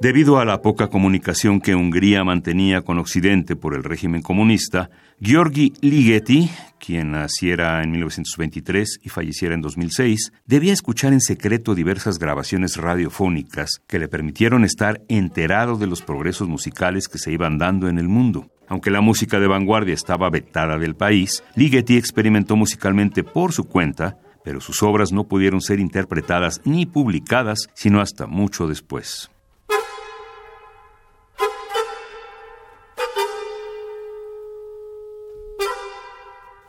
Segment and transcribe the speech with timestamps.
[0.00, 4.90] Debido a la poca comunicación que Hungría mantenía con Occidente por el régimen comunista,
[5.20, 6.50] Georgi Ligeti,
[6.80, 13.80] quien naciera en 1923 y falleciera en 2006, debía escuchar en secreto diversas grabaciones radiofónicas
[13.86, 18.08] que le permitieron estar enterado de los progresos musicales que se iban dando en el
[18.08, 18.50] mundo.
[18.66, 24.18] Aunque la música de vanguardia estaba vetada del país, Ligeti experimentó musicalmente por su cuenta,
[24.42, 29.30] pero sus obras no pudieron ser interpretadas ni publicadas sino hasta mucho después.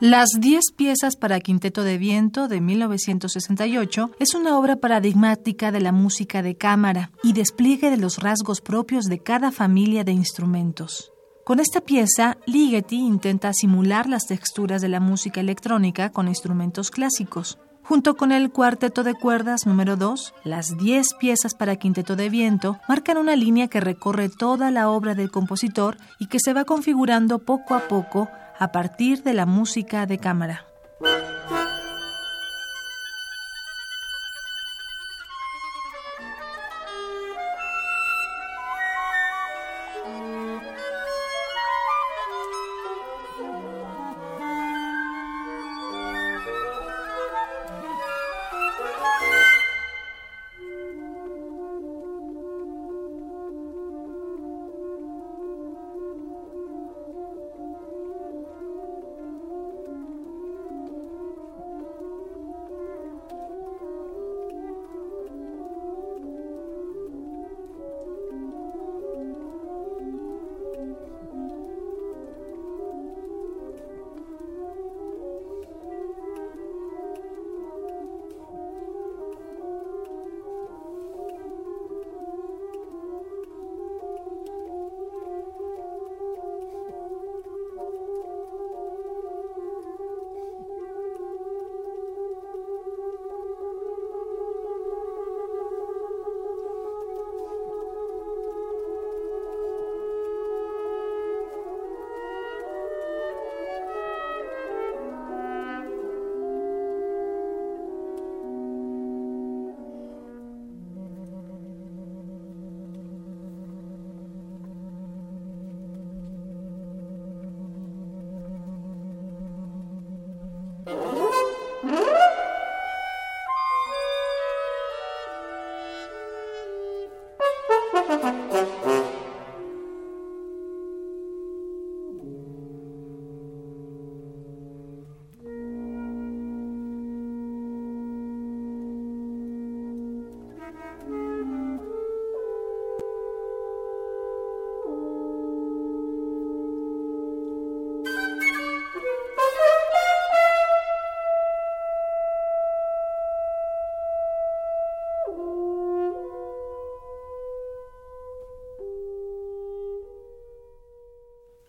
[0.01, 5.93] Las Diez piezas para quinteto de viento de 1968 es una obra paradigmática de la
[5.93, 11.13] música de cámara y despliegue de los rasgos propios de cada familia de instrumentos.
[11.45, 17.57] Con esta pieza, Ligeti intenta simular las texturas de la música electrónica con instrumentos clásicos.
[17.87, 22.79] Junto con el cuarteto de cuerdas número 2, las 10 piezas para quinteto de viento
[22.87, 27.37] marcan una línea que recorre toda la obra del compositor y que se va configurando
[27.37, 30.65] poco a poco a partir de la música de cámara.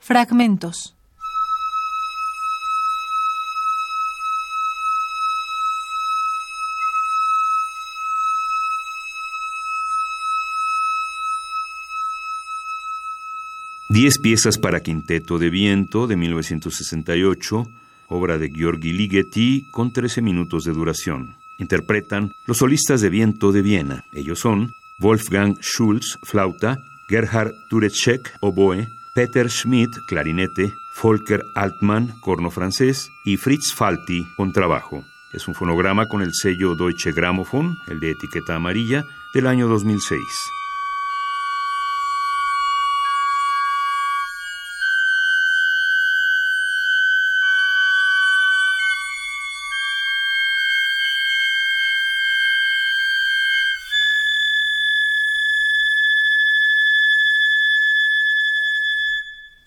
[0.06, 0.94] Fragmentos.
[13.88, 17.66] Diez piezas para quinteto de viento de 1968,
[18.06, 21.34] obra de Georgi Ligeti, con 13 minutos de duración.
[21.58, 24.04] Interpretan los solistas de viento de Viena.
[24.12, 26.78] Ellos son Wolfgang Schulz, flauta,
[27.08, 35.06] Gerhard Turecek, oboe, Peter Schmidt, clarinete, Volker Altmann, corno francés, y Fritz Falti, contrabajo.
[35.32, 40.20] Es un fonograma con el sello Deutsche Grammophon, el de etiqueta amarilla, del año 2006.